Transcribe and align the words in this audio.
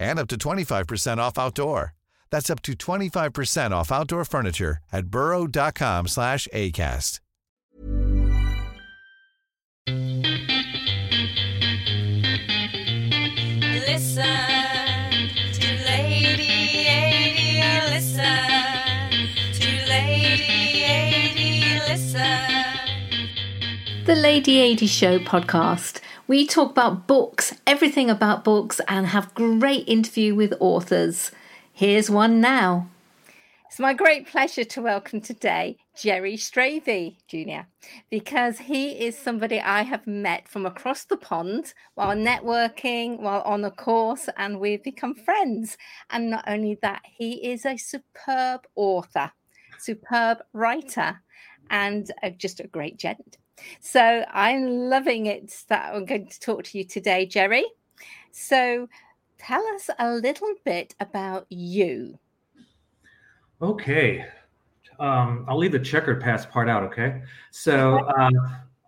and 0.00 0.18
up 0.18 0.26
to 0.28 0.36
25% 0.36 1.18
off 1.18 1.38
outdoor. 1.38 1.94
That's 2.30 2.50
up 2.50 2.62
to 2.62 2.72
25% 2.72 3.70
off 3.72 3.92
outdoor 3.92 4.24
furniture 4.24 4.78
at 4.92 5.06
burrow.com 5.06 6.08
slash 6.08 6.48
ACAST. 6.54 7.20
Listen 13.86 14.24
to 15.52 15.66
Lady 15.84 16.86
A, 16.86 17.82
listen 17.90 18.22
to 19.52 19.68
Lady 19.88 20.84
A, 20.84 21.82
listen. 21.88 22.46
The 24.06 24.14
Lady 24.14 24.72
AD 24.72 24.88
Show 24.88 25.18
podcast. 25.18 25.99
We 26.30 26.46
talk 26.46 26.70
about 26.70 27.08
books, 27.08 27.56
everything 27.66 28.08
about 28.08 28.44
books, 28.44 28.80
and 28.86 29.08
have 29.08 29.34
great 29.34 29.88
interview 29.88 30.32
with 30.32 30.54
authors. 30.60 31.32
Here's 31.72 32.08
one 32.08 32.40
now. 32.40 32.88
It's 33.66 33.80
my 33.80 33.94
great 33.94 34.28
pleasure 34.28 34.62
to 34.62 34.80
welcome 34.80 35.20
today 35.20 35.78
Jerry 35.96 36.36
Stravey 36.36 37.16
Jr. 37.26 37.66
because 38.10 38.60
he 38.60 38.90
is 38.90 39.18
somebody 39.18 39.58
I 39.58 39.82
have 39.82 40.06
met 40.06 40.46
from 40.46 40.66
across 40.66 41.02
the 41.02 41.16
pond 41.16 41.74
while 41.96 42.14
networking, 42.14 43.18
while 43.18 43.42
on 43.42 43.64
a 43.64 43.72
course, 43.72 44.28
and 44.36 44.60
we've 44.60 44.84
become 44.84 45.16
friends. 45.16 45.76
And 46.10 46.30
not 46.30 46.44
only 46.46 46.78
that, 46.80 47.02
he 47.12 47.50
is 47.50 47.66
a 47.66 47.76
superb 47.76 48.68
author, 48.76 49.32
superb 49.80 50.44
writer, 50.52 51.22
and 51.70 52.08
just 52.38 52.60
a 52.60 52.68
great 52.68 52.98
gent. 52.98 53.36
So 53.80 54.24
I'm 54.32 54.66
loving 54.88 55.26
it 55.26 55.64
that 55.68 55.94
I'm 55.94 56.04
going 56.04 56.26
to 56.28 56.40
talk 56.40 56.64
to 56.64 56.78
you 56.78 56.84
today, 56.84 57.26
Jerry. 57.26 57.64
So 58.30 58.88
tell 59.38 59.64
us 59.74 59.90
a 59.98 60.12
little 60.12 60.54
bit 60.64 60.94
about 61.00 61.46
you. 61.50 62.18
Okay. 63.62 64.24
Um, 64.98 65.46
I'll 65.48 65.58
leave 65.58 65.72
the 65.72 65.78
checkered 65.78 66.20
past 66.20 66.50
part 66.50 66.68
out. 66.68 66.82
Okay. 66.84 67.22
So 67.50 67.98
uh, 68.00 68.30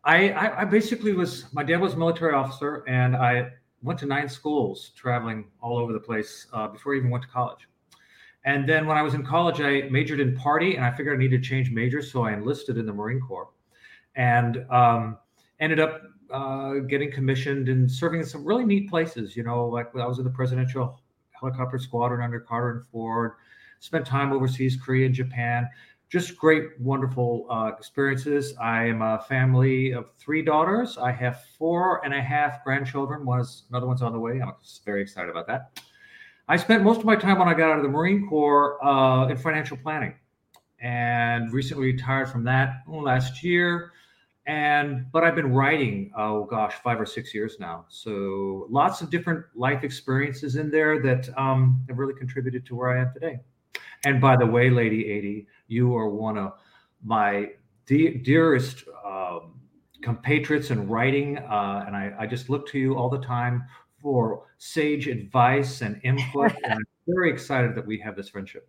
I, 0.04 0.30
I, 0.30 0.60
I 0.62 0.64
basically 0.64 1.12
was, 1.12 1.46
my 1.52 1.62
dad 1.62 1.80
was 1.80 1.94
a 1.94 1.96
military 1.96 2.34
officer 2.34 2.84
and 2.86 3.16
I 3.16 3.50
went 3.82 3.98
to 4.00 4.06
nine 4.06 4.28
schools 4.28 4.92
traveling 4.94 5.46
all 5.60 5.78
over 5.78 5.92
the 5.92 6.00
place 6.00 6.46
uh, 6.52 6.68
before 6.68 6.94
I 6.94 6.98
even 6.98 7.10
went 7.10 7.24
to 7.24 7.30
college. 7.30 7.68
And 8.44 8.68
then 8.68 8.86
when 8.86 8.96
I 8.96 9.02
was 9.02 9.14
in 9.14 9.24
college, 9.24 9.60
I 9.60 9.88
majored 9.88 10.20
in 10.20 10.36
party 10.36 10.76
and 10.76 10.84
I 10.84 10.90
figured 10.90 11.16
I 11.16 11.18
needed 11.18 11.42
to 11.42 11.48
change 11.48 11.70
majors. 11.70 12.10
So 12.10 12.24
I 12.24 12.32
enlisted 12.32 12.76
in 12.76 12.86
the 12.86 12.92
Marine 12.92 13.20
Corps 13.20 13.48
and 14.16 14.64
um, 14.70 15.18
ended 15.60 15.80
up 15.80 16.02
uh, 16.32 16.74
getting 16.88 17.10
commissioned 17.12 17.68
and 17.68 17.90
serving 17.90 18.20
in 18.20 18.26
some 18.26 18.44
really 18.44 18.64
neat 18.64 18.88
places. 18.88 19.36
You 19.36 19.42
know, 19.42 19.66
like 19.66 19.94
I 19.94 20.06
was 20.06 20.18
in 20.18 20.24
the 20.24 20.30
Presidential 20.30 21.00
Helicopter 21.30 21.78
Squadron 21.78 22.22
under 22.22 22.40
Carter 22.40 22.70
and 22.70 22.84
Ford, 22.86 23.32
spent 23.80 24.06
time 24.06 24.32
overseas, 24.32 24.76
Korea 24.76 25.06
and 25.06 25.14
Japan. 25.14 25.68
Just 26.08 26.36
great, 26.36 26.78
wonderful 26.78 27.46
uh, 27.48 27.70
experiences. 27.76 28.54
I 28.60 28.84
am 28.84 29.00
a 29.00 29.24
family 29.28 29.92
of 29.92 30.10
three 30.18 30.42
daughters. 30.42 30.98
I 30.98 31.10
have 31.10 31.42
four 31.58 32.04
and 32.04 32.12
a 32.12 32.20
half 32.20 32.62
grandchildren. 32.64 33.24
One 33.24 33.40
is 33.40 33.64
another 33.70 33.86
one's 33.86 34.02
on 34.02 34.12
the 34.12 34.18
way. 34.18 34.40
I'm 34.42 34.52
very 34.84 35.00
excited 35.00 35.30
about 35.30 35.46
that. 35.46 35.80
I 36.48 36.56
spent 36.58 36.82
most 36.82 36.98
of 36.98 37.06
my 37.06 37.16
time 37.16 37.38
when 37.38 37.48
I 37.48 37.54
got 37.54 37.70
out 37.70 37.78
of 37.78 37.82
the 37.82 37.88
Marine 37.88 38.28
Corps 38.28 38.84
uh, 38.84 39.28
in 39.28 39.38
financial 39.38 39.78
planning, 39.78 40.14
and 40.80 41.50
recently 41.50 41.86
retired 41.86 42.28
from 42.28 42.44
that 42.44 42.82
last 42.86 43.42
year 43.42 43.92
and 44.46 45.06
but 45.12 45.22
i've 45.22 45.36
been 45.36 45.52
writing 45.52 46.10
oh 46.16 46.44
gosh 46.44 46.74
five 46.82 47.00
or 47.00 47.06
six 47.06 47.32
years 47.32 47.56
now. 47.60 47.84
So 47.88 48.66
lots 48.70 49.00
of 49.00 49.10
different 49.10 49.44
life 49.54 49.84
experiences 49.84 50.56
in 50.56 50.70
there 50.70 51.00
that 51.02 51.28
um, 51.38 51.84
have 51.88 51.98
really 51.98 52.14
contributed 52.14 52.66
to 52.66 52.74
where 52.74 52.90
i 52.96 53.00
am 53.00 53.12
today. 53.12 53.40
And 54.04 54.20
by 54.20 54.36
the 54.36 54.46
way 54.46 54.70
lady 54.70 55.00
AD 55.16 55.46
you 55.68 55.96
are 55.96 56.08
one 56.08 56.36
of 56.38 56.54
my 57.04 57.50
de- 57.86 58.18
dearest 58.18 58.84
um, 59.06 59.60
compatriots 60.02 60.70
in 60.70 60.88
writing 60.88 61.38
uh, 61.38 61.84
and 61.86 61.96
I, 61.96 62.12
I 62.18 62.26
just 62.26 62.50
look 62.50 62.66
to 62.68 62.78
you 62.78 62.96
all 62.96 63.08
the 63.08 63.20
time 63.20 63.64
for 64.02 64.46
sage 64.58 65.06
advice 65.06 65.80
and 65.80 66.00
input 66.02 66.52
and 66.64 66.72
i'm 66.72 66.84
very 67.06 67.30
excited 67.30 67.74
that 67.76 67.86
we 67.86 67.98
have 68.00 68.16
this 68.16 68.28
friendship 68.28 68.68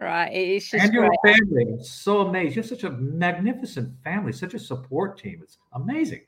right. 0.00 0.28
It's 0.32 0.70
just 0.70 0.84
and 0.84 0.92
your 0.92 1.08
great. 1.22 1.36
family. 1.36 1.66
I'm 1.72 1.84
so 1.84 2.20
amazed. 2.20 2.56
You're 2.56 2.64
such 2.64 2.84
a 2.84 2.90
magnificent 2.90 3.92
family, 4.04 4.32
such 4.32 4.54
a 4.54 4.58
support 4.58 5.18
team. 5.18 5.40
It's 5.42 5.58
amazing. 5.72 6.22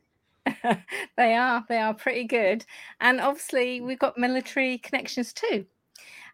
they 1.16 1.34
are. 1.34 1.64
They 1.68 1.78
are 1.78 1.94
pretty 1.94 2.24
good. 2.24 2.64
And 3.00 3.20
obviously, 3.20 3.80
we've 3.80 3.98
got 3.98 4.18
military 4.18 4.78
connections 4.78 5.32
too. 5.32 5.66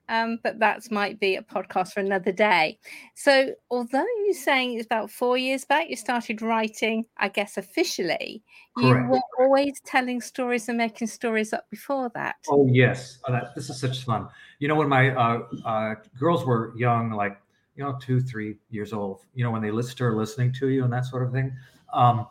Um, 0.09 0.39
but 0.43 0.59
that 0.59 0.91
might 0.91 1.19
be 1.19 1.37
a 1.37 1.43
podcast 1.43 1.93
for 1.93 2.01
another 2.01 2.33
day. 2.33 2.79
So, 3.15 3.55
although 3.71 4.05
you're 4.25 4.35
saying 4.35 4.75
it's 4.75 4.87
about 4.87 5.11
four 5.11 5.39
years 5.39 5.65
back, 5.65 5.89
you 5.89 5.97
started 5.97 6.43
writing, 6.43 7.07
I 7.17 7.29
guess, 7.29 7.57
officially, 7.57 8.43
Correct. 8.77 9.05
you 9.05 9.11
were 9.11 9.21
always 9.39 9.81
telling 9.87 10.21
stories 10.21 10.69
and 10.69 10.77
making 10.77 11.09
stories 11.09 11.53
up 11.53 11.65
before 11.71 12.11
that. 12.15 12.37
Oh 12.51 12.69
yes, 12.71 13.19
oh, 13.27 13.33
that, 13.33 13.55
this 13.55 13.71
is 13.71 13.81
such 13.81 14.05
fun. 14.05 14.29
You 14.59 14.69
know, 14.69 14.75
when 14.75 14.89
my 14.89 15.11
uh, 15.11 15.43
uh, 15.65 15.95
girls 16.19 16.45
were 16.45 16.73
young, 16.77 17.11
like 17.11 17.39
you 17.77 17.83
know, 17.83 17.99
two, 18.01 18.21
three 18.21 18.57
years 18.71 18.93
old, 18.93 19.23
you 19.35 19.43
know, 19.43 19.51
when 19.51 19.63
they 19.63 19.71
list 19.71 20.01
are 20.01 20.17
listening 20.17 20.53
to 20.53 20.69
you 20.69 20.85
and 20.85 20.93
that 20.93 21.05
sort 21.07 21.23
of 21.23 21.33
thing, 21.33 21.53
um, 21.93 22.27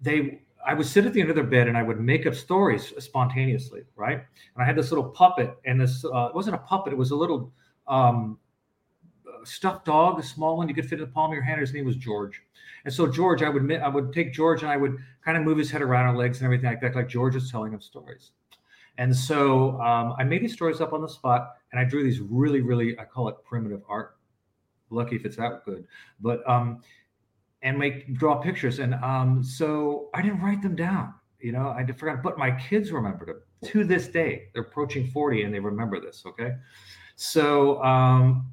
they 0.00 0.42
I 0.66 0.74
would 0.74 0.86
sit 0.86 1.06
at 1.06 1.12
the 1.12 1.20
end 1.20 1.30
of 1.30 1.36
their 1.36 1.44
bed 1.44 1.68
and 1.68 1.76
I 1.76 1.82
would 1.82 2.00
make 2.00 2.26
up 2.26 2.34
stories 2.34 2.92
spontaneously, 2.98 3.82
right? 3.96 4.18
And 4.18 4.62
I 4.62 4.64
had 4.64 4.76
this 4.76 4.90
little 4.90 5.10
puppet, 5.10 5.56
and 5.64 5.80
this 5.80 6.04
uh, 6.04 6.26
it 6.26 6.34
wasn't 6.34 6.56
a 6.56 6.58
puppet; 6.58 6.92
it 6.92 6.96
was 6.96 7.10
a 7.10 7.16
little 7.16 7.52
um, 7.86 8.38
stuffed 9.44 9.84
dog, 9.84 10.18
a 10.18 10.22
small 10.22 10.56
one 10.56 10.68
you 10.68 10.74
could 10.74 10.88
fit 10.88 11.00
in 11.00 11.06
the 11.06 11.12
palm 11.12 11.30
of 11.30 11.34
your 11.34 11.42
hand. 11.42 11.60
His 11.60 11.72
name 11.72 11.84
was 11.84 11.96
George. 11.96 12.42
And 12.84 12.92
so 12.92 13.06
George, 13.06 13.42
I 13.42 13.48
would 13.48 13.72
I 13.72 13.88
would 13.88 14.12
take 14.12 14.32
George 14.32 14.62
and 14.62 14.70
I 14.70 14.76
would 14.76 14.96
kind 15.24 15.36
of 15.36 15.44
move 15.44 15.58
his 15.58 15.70
head 15.70 15.82
around 15.82 16.08
and 16.08 16.18
legs 16.18 16.38
and 16.38 16.44
everything 16.44 16.70
like 16.70 16.80
that, 16.80 16.94
like 16.94 17.08
George 17.08 17.36
is 17.36 17.50
telling 17.50 17.72
him 17.72 17.80
stories. 17.80 18.32
And 18.98 19.14
so 19.14 19.80
um, 19.80 20.14
I 20.18 20.24
made 20.24 20.42
these 20.42 20.54
stories 20.54 20.80
up 20.80 20.92
on 20.92 21.00
the 21.00 21.08
spot, 21.08 21.54
and 21.70 21.80
I 21.80 21.84
drew 21.84 22.02
these 22.02 22.20
really, 22.20 22.60
really 22.60 22.98
I 22.98 23.04
call 23.04 23.28
it 23.28 23.36
primitive 23.44 23.82
art. 23.88 24.16
Lucky 24.90 25.16
if 25.16 25.24
it's 25.24 25.36
that 25.36 25.64
good, 25.66 25.86
but 26.20 26.48
um, 26.48 26.80
and 27.62 27.78
make 27.78 28.14
draw 28.14 28.36
pictures. 28.36 28.78
And 28.78 28.94
um, 28.94 29.42
so 29.42 30.10
I 30.14 30.22
didn't 30.22 30.40
write 30.40 30.62
them 30.62 30.76
down. 30.76 31.14
You 31.40 31.52
know, 31.52 31.68
I 31.68 31.86
forgot, 31.92 32.22
but 32.22 32.38
my 32.38 32.50
kids 32.50 32.90
remembered 32.90 33.28
them 33.28 33.42
to 33.66 33.84
this 33.84 34.08
day. 34.08 34.48
They're 34.52 34.62
approaching 34.62 35.06
40 35.06 35.42
and 35.42 35.54
they 35.54 35.60
remember 35.60 36.00
this. 36.00 36.24
Okay. 36.26 36.54
So 37.16 37.82
um, 37.82 38.50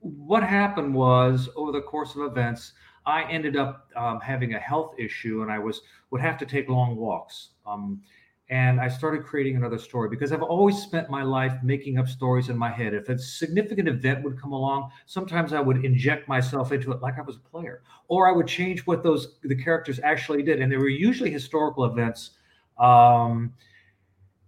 what 0.00 0.42
happened 0.42 0.94
was 0.94 1.48
over 1.56 1.72
the 1.72 1.82
course 1.82 2.14
of 2.14 2.22
events, 2.22 2.72
I 3.04 3.24
ended 3.30 3.56
up 3.56 3.88
um, 3.96 4.20
having 4.20 4.54
a 4.54 4.58
health 4.58 4.94
issue 4.98 5.42
and 5.42 5.50
I 5.50 5.58
was 5.58 5.82
would 6.10 6.20
have 6.20 6.38
to 6.38 6.46
take 6.46 6.68
long 6.68 6.96
walks. 6.96 7.50
Um, 7.66 8.02
and 8.48 8.80
I 8.80 8.88
started 8.88 9.24
creating 9.24 9.56
another 9.56 9.78
story 9.78 10.08
because 10.08 10.30
I've 10.30 10.42
always 10.42 10.78
spent 10.78 11.10
my 11.10 11.24
life 11.24 11.54
making 11.64 11.98
up 11.98 12.06
stories 12.06 12.48
in 12.48 12.56
my 12.56 12.70
head. 12.70 12.94
If 12.94 13.08
a 13.08 13.18
significant 13.18 13.88
event 13.88 14.22
would 14.22 14.40
come 14.40 14.52
along, 14.52 14.90
sometimes 15.06 15.52
I 15.52 15.60
would 15.60 15.84
inject 15.84 16.28
myself 16.28 16.70
into 16.70 16.92
it 16.92 17.02
like 17.02 17.18
I 17.18 17.22
was 17.22 17.36
a 17.36 17.40
player, 17.40 17.82
or 18.06 18.28
I 18.28 18.32
would 18.32 18.46
change 18.46 18.86
what 18.86 19.02
those 19.02 19.38
the 19.42 19.56
characters 19.56 19.98
actually 20.02 20.44
did, 20.44 20.60
and 20.60 20.70
they 20.70 20.76
were 20.76 20.88
usually 20.88 21.30
historical 21.30 21.86
events. 21.86 22.30
Um, 22.78 23.52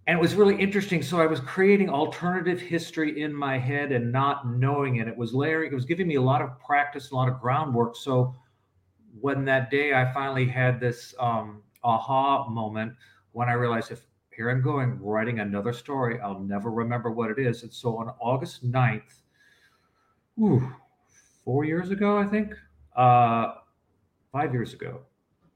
and 0.07 0.17
it 0.17 0.21
was 0.21 0.33
really 0.33 0.55
interesting. 0.55 1.03
So 1.03 1.21
I 1.21 1.27
was 1.27 1.39
creating 1.41 1.89
alternative 1.89 2.59
history 2.59 3.21
in 3.21 3.33
my 3.33 3.59
head 3.59 3.91
and 3.91 4.11
not 4.11 4.47
knowing 4.47 4.95
it. 4.95 5.07
It 5.07 5.15
was 5.15 5.33
layering. 5.33 5.71
It 5.71 5.75
was 5.75 5.85
giving 5.85 6.07
me 6.07 6.15
a 6.15 6.21
lot 6.21 6.41
of 6.41 6.59
practice, 6.59 7.11
a 7.11 7.15
lot 7.15 7.29
of 7.29 7.39
groundwork. 7.39 7.95
So 7.95 8.33
when 9.19 9.45
that 9.45 9.69
day 9.69 9.93
I 9.93 10.11
finally 10.11 10.47
had 10.47 10.79
this 10.79 11.13
um, 11.19 11.61
aha 11.83 12.49
moment 12.49 12.93
when 13.31 13.49
I 13.49 13.53
realized 13.53 13.91
if 13.91 14.05
here 14.35 14.49
I'm 14.49 14.61
going 14.61 14.99
writing 15.01 15.39
another 15.39 15.73
story, 15.73 16.19
I'll 16.19 16.39
never 16.39 16.71
remember 16.71 17.11
what 17.11 17.29
it 17.29 17.39
is. 17.39 17.63
And 17.63 17.73
so 17.73 17.97
on 17.97 18.13
August 18.19 18.69
9th, 18.69 19.21
ooh, 20.39 20.73
four 21.43 21.65
years 21.65 21.91
ago, 21.91 22.17
I 22.17 22.25
think, 22.25 22.53
uh, 22.95 23.55
five 24.31 24.53
years 24.53 24.73
ago, 24.73 25.01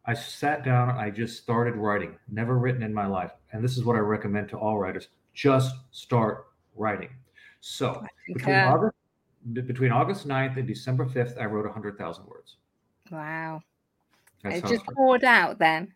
I 0.05 0.13
sat 0.13 0.65
down, 0.65 0.89
I 0.89 1.09
just 1.09 1.41
started 1.41 1.75
writing, 1.75 2.15
never 2.29 2.57
written 2.57 2.83
in 2.83 2.93
my 2.93 3.05
life. 3.05 3.31
And 3.53 3.63
this 3.63 3.77
is 3.77 3.85
what 3.85 3.95
I 3.95 3.99
recommend 3.99 4.49
to 4.49 4.57
all 4.57 4.77
writers 4.77 5.07
just 5.33 5.75
start 5.91 6.47
writing. 6.75 7.09
So 7.61 8.05
between 8.27 8.45
concur. 8.45 8.69
August, 8.69 9.67
between 9.67 9.91
August 9.91 10.27
9th 10.27 10.57
and 10.57 10.67
December 10.67 11.05
5th, 11.05 11.39
I 11.39 11.45
wrote 11.45 11.65
100,000 11.65 12.25
words. 12.25 12.57
Wow. 13.11 13.61
That's 14.43 14.57
it 14.57 14.65
just 14.65 14.85
poured 14.87 15.23
out 15.23 15.59
then. 15.59 15.93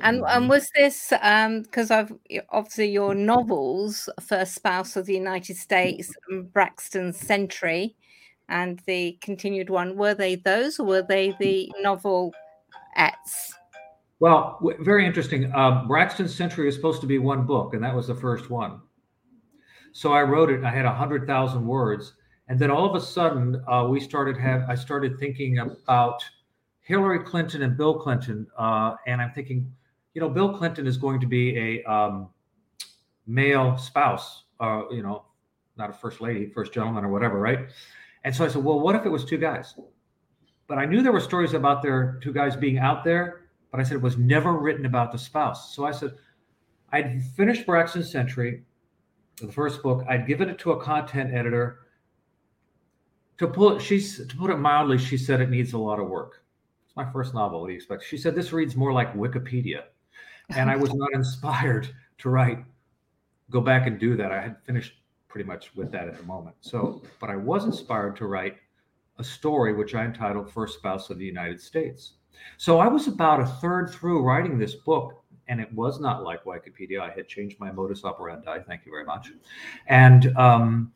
And 0.00 0.24
and 0.26 0.48
was 0.48 0.68
this 0.74 1.12
um 1.22 1.62
because 1.62 1.90
I've 1.90 2.12
obviously 2.50 2.90
your 2.90 3.14
novels, 3.14 4.08
First 4.20 4.54
Spouse 4.54 4.96
of 4.96 5.06
the 5.06 5.14
United 5.14 5.56
States, 5.56 6.12
and 6.28 6.52
Braxton 6.52 7.12
Century, 7.12 7.94
and 8.48 8.80
the 8.86 9.18
continued 9.20 9.70
one, 9.70 9.96
were 9.96 10.14
they 10.14 10.36
those 10.36 10.78
or 10.78 10.86
were 10.86 11.02
they 11.02 11.34
the 11.38 11.72
novel 11.80 12.32
ets? 12.96 13.54
Well, 14.18 14.58
w- 14.60 14.82
very 14.82 15.06
interesting. 15.06 15.52
Um, 15.54 15.86
Braxton 15.86 16.28
Century 16.28 16.68
is 16.68 16.74
supposed 16.74 17.00
to 17.02 17.06
be 17.06 17.18
one 17.18 17.46
book, 17.46 17.74
and 17.74 17.84
that 17.84 17.94
was 17.94 18.06
the 18.06 18.14
first 18.14 18.50
one. 18.50 18.80
So 19.92 20.12
I 20.12 20.22
wrote 20.22 20.50
it. 20.50 20.64
I 20.64 20.70
had 20.70 20.84
a 20.84 20.92
hundred 20.92 21.26
thousand 21.26 21.66
words, 21.66 22.14
and 22.48 22.58
then 22.58 22.70
all 22.70 22.88
of 22.88 23.00
a 23.00 23.04
sudden, 23.04 23.62
uh, 23.68 23.86
we 23.88 24.00
started 24.00 24.36
have. 24.38 24.68
I 24.68 24.74
started 24.74 25.18
thinking 25.18 25.58
about 25.58 26.22
Hillary 26.86 27.18
Clinton 27.18 27.62
and 27.62 27.76
Bill 27.76 27.98
Clinton, 27.98 28.46
uh, 28.56 28.94
and 29.08 29.20
I'm 29.20 29.32
thinking, 29.32 29.72
you 30.14 30.20
know, 30.20 30.28
Bill 30.28 30.56
Clinton 30.56 30.86
is 30.86 30.96
going 30.96 31.18
to 31.18 31.26
be 31.26 31.58
a 31.58 31.84
um, 31.90 32.28
male 33.26 33.76
spouse, 33.76 34.44
uh, 34.60 34.82
you 34.92 35.02
know, 35.02 35.24
not 35.76 35.90
a 35.90 35.92
first 35.92 36.20
lady, 36.20 36.46
first 36.46 36.72
gentleman, 36.72 37.04
or 37.04 37.08
whatever, 37.08 37.40
right? 37.40 37.58
And 38.22 38.32
so 38.32 38.44
I 38.44 38.48
said, 38.48 38.62
well, 38.62 38.78
what 38.78 38.94
if 38.94 39.04
it 39.04 39.08
was 39.08 39.24
two 39.24 39.36
guys? 39.36 39.74
But 40.68 40.78
I 40.78 40.84
knew 40.84 41.02
there 41.02 41.10
were 41.10 41.18
stories 41.18 41.54
about 41.54 41.82
their 41.82 42.20
two 42.22 42.32
guys 42.32 42.54
being 42.54 42.78
out 42.78 43.02
there, 43.02 43.48
but 43.72 43.80
I 43.80 43.82
said 43.82 43.94
it 43.94 44.02
was 44.02 44.16
never 44.16 44.52
written 44.52 44.86
about 44.86 45.10
the 45.10 45.18
spouse. 45.18 45.74
So 45.74 45.84
I 45.84 45.90
said, 45.90 46.12
I'd 46.92 47.20
finished 47.36 47.66
Braxton 47.66 48.04
Century, 48.04 48.62
the 49.42 49.50
first 49.50 49.82
book. 49.82 50.04
I'd 50.08 50.28
given 50.28 50.48
it 50.48 50.58
to 50.60 50.70
a 50.70 50.80
content 50.80 51.34
editor. 51.34 51.80
To 53.38 53.48
put 53.48 53.82
she's 53.82 54.24
to 54.24 54.36
put 54.36 54.50
it 54.50 54.56
mildly, 54.56 54.98
she 54.98 55.18
said 55.18 55.40
it 55.40 55.50
needs 55.50 55.72
a 55.72 55.78
lot 55.78 55.98
of 55.98 56.08
work. 56.08 56.44
My 56.96 57.10
first 57.12 57.34
novel. 57.34 57.60
What 57.60 57.66
do 57.66 57.72
you 57.72 57.76
expect? 57.76 58.04
She 58.04 58.16
said 58.16 58.34
this 58.34 58.52
reads 58.52 58.74
more 58.74 58.92
like 58.92 59.14
Wikipedia, 59.14 59.82
and 60.50 60.70
I 60.70 60.76
was 60.76 60.94
not 60.94 61.10
inspired 61.14 61.88
to 62.18 62.30
write. 62.30 62.64
Go 63.50 63.60
back 63.60 63.86
and 63.86 63.98
do 63.98 64.16
that. 64.16 64.32
I 64.32 64.40
had 64.40 64.56
finished 64.64 64.94
pretty 65.28 65.46
much 65.46 65.74
with 65.76 65.92
that 65.92 66.08
at 66.08 66.16
the 66.16 66.24
moment. 66.24 66.56
So, 66.62 67.02
but 67.20 67.28
I 67.28 67.36
was 67.36 67.64
inspired 67.64 68.16
to 68.16 68.26
write 68.26 68.56
a 69.18 69.24
story 69.24 69.74
which 69.74 69.94
I 69.94 70.04
entitled 70.04 70.50
First 70.50 70.78
Spouse 70.78 71.10
of 71.10 71.18
the 71.18 71.24
United 71.24 71.60
States. 71.60 72.14
So 72.56 72.78
I 72.78 72.88
was 72.88 73.06
about 73.06 73.40
a 73.40 73.46
third 73.46 73.90
through 73.90 74.22
writing 74.22 74.58
this 74.58 74.74
book, 74.74 75.22
and 75.48 75.60
it 75.60 75.72
was 75.72 76.00
not 76.00 76.22
like 76.22 76.44
Wikipedia. 76.44 77.00
I 77.00 77.10
had 77.10 77.28
changed 77.28 77.58
my 77.60 77.70
modus 77.70 78.04
operandi. 78.04 78.60
Thank 78.66 78.84
you 78.84 78.92
very 78.92 79.04
much. 79.04 79.30
And 79.86 80.36
um, 80.36 80.92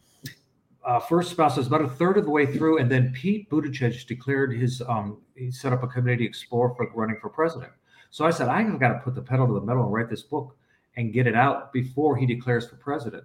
uh, 0.85 0.99
First 0.99 1.31
Spouse 1.31 1.56
was 1.56 1.67
about 1.67 1.82
a 1.82 1.88
third 1.88 2.17
of 2.17 2.25
the 2.25 2.31
way 2.31 2.47
through, 2.47 2.79
and 2.79 2.91
then 2.91 3.12
Pete 3.12 3.50
Buttigieg 3.50 4.06
declared 4.06 4.53
his. 4.53 4.82
Um, 4.88 5.21
he 5.35 5.50
set 5.50 5.73
up 5.73 5.82
a 5.82 5.87
committee 5.87 6.19
to 6.19 6.25
explore 6.25 6.75
for 6.75 6.91
running 6.94 7.17
for 7.21 7.29
president. 7.29 7.73
So 8.11 8.25
I 8.25 8.31
said, 8.31 8.49
I've 8.49 8.81
got 8.81 8.88
to 8.88 8.99
put 8.99 9.15
the 9.15 9.23
pedal 9.23 9.47
to 9.47 9.55
the 9.55 9.61
metal 9.61 9.85
and 9.85 9.93
write 9.93 10.11
this 10.11 10.23
book 10.23 10.56
and 10.97 11.12
get 11.12 11.27
it 11.27 11.37
out 11.37 11.73
before 11.73 12.17
he 12.17 12.27
declares 12.27 12.67
for 12.67 12.77
president. 12.77 13.25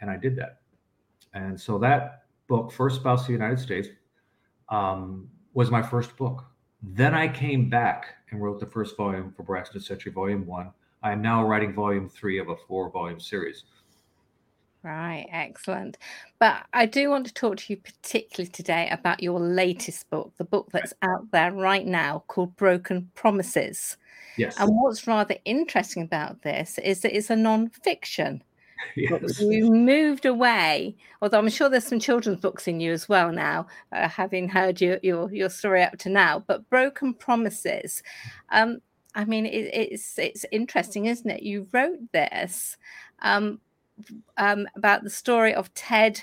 And 0.00 0.10
I 0.10 0.16
did 0.16 0.34
that. 0.36 0.60
And 1.34 1.60
so 1.60 1.78
that 1.78 2.24
book, 2.48 2.72
First 2.72 2.96
Spouse 2.96 3.20
of 3.20 3.26
the 3.28 3.32
United 3.34 3.60
States, 3.60 3.88
um, 4.70 5.28
was 5.52 5.70
my 5.70 5.82
first 5.82 6.16
book. 6.16 6.44
Then 6.82 7.14
I 7.14 7.28
came 7.28 7.68
back 7.68 8.14
and 8.30 8.42
wrote 8.42 8.60
the 8.60 8.66
first 8.66 8.96
volume 8.96 9.32
for 9.36 9.42
Braxton 9.42 9.80
Century, 9.80 10.12
Volume 10.12 10.46
One. 10.46 10.72
I 11.02 11.12
am 11.12 11.22
now 11.22 11.44
writing 11.44 11.72
Volume 11.72 12.08
Three 12.08 12.38
of 12.38 12.48
a 12.48 12.56
four-volume 12.56 13.20
series. 13.20 13.64
Right, 14.82 15.26
excellent. 15.32 15.98
But 16.38 16.64
I 16.72 16.86
do 16.86 17.10
want 17.10 17.26
to 17.26 17.34
talk 17.34 17.56
to 17.56 17.72
you 17.72 17.76
particularly 17.76 18.50
today 18.50 18.88
about 18.90 19.22
your 19.22 19.40
latest 19.40 20.08
book, 20.08 20.32
the 20.38 20.44
book 20.44 20.68
that's 20.72 20.92
out 21.02 21.30
there 21.32 21.52
right 21.52 21.86
now 21.86 22.22
called 22.28 22.56
Broken 22.56 23.10
Promises. 23.14 23.96
Yes. 24.36 24.58
And 24.58 24.70
what's 24.70 25.06
rather 25.06 25.34
interesting 25.44 26.04
about 26.04 26.42
this 26.42 26.78
is 26.78 27.00
that 27.00 27.16
it's 27.16 27.28
a 27.30 27.36
non-fiction. 27.36 28.42
yes. 28.96 29.40
You 29.40 29.72
moved 29.72 30.24
away, 30.24 30.94
although 31.20 31.38
I'm 31.38 31.48
sure 31.48 31.68
there's 31.68 31.84
some 31.84 31.98
children's 31.98 32.38
books 32.40 32.68
in 32.68 32.78
you 32.78 32.92
as 32.92 33.08
well 33.08 33.32
now, 33.32 33.66
uh, 33.90 34.08
having 34.08 34.48
heard 34.48 34.80
your, 34.80 35.00
your 35.02 35.32
your 35.32 35.50
story 35.50 35.82
up 35.82 35.98
to 35.98 36.08
now. 36.08 36.44
But 36.46 36.70
Broken 36.70 37.14
Promises, 37.14 38.04
um, 38.50 38.78
I 39.16 39.24
mean, 39.24 39.46
it, 39.46 39.74
it's 39.74 40.16
it's 40.16 40.46
interesting, 40.52 41.06
isn't 41.06 41.28
it? 41.28 41.42
You 41.42 41.66
wrote 41.72 42.12
this 42.12 42.76
um, 43.20 43.60
um, 44.36 44.66
about 44.76 45.02
the 45.02 45.10
story 45.10 45.54
of 45.54 45.72
Ted 45.74 46.22